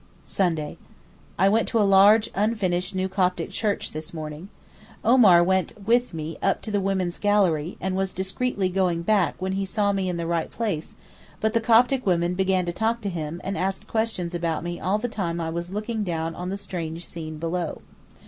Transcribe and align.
Sunday.—I 0.23 1.47
went 1.47 1.67
to 1.67 1.79
a 1.79 1.83
large 1.85 2.27
unfinished 2.33 2.95
new 2.95 3.07
Coptic 3.07 3.51
church 3.51 3.91
this 3.91 4.15
morning. 4.15 4.49
Omar 5.03 5.43
went 5.43 5.73
with 5.85 6.11
me 6.11 6.39
up 6.41 6.63
to 6.63 6.71
the 6.71 6.81
women's 6.81 7.19
gallery, 7.19 7.77
and 7.79 7.95
was 7.95 8.11
discreetly 8.11 8.67
going 8.67 9.03
back 9.03 9.35
when 9.39 9.51
he 9.51 9.63
saw 9.63 9.91
me 9.93 10.09
in 10.09 10.17
the 10.17 10.25
right 10.25 10.49
place, 10.49 10.95
but 11.39 11.53
the 11.53 11.61
Coptic 11.61 12.03
women 12.03 12.33
began 12.33 12.65
to 12.65 12.73
talk 12.73 12.99
to 13.01 13.09
him 13.09 13.39
and 13.43 13.55
asked 13.55 13.85
questions 13.87 14.33
about 14.33 14.63
me 14.63 14.79
all 14.79 14.97
the 14.97 15.07
time 15.07 15.39
I 15.39 15.51
was 15.51 15.71
looking 15.71 16.03
down 16.03 16.33
on 16.33 16.49
the 16.49 16.57
strange 16.57 17.05
scene 17.05 17.37
below. 17.37 17.83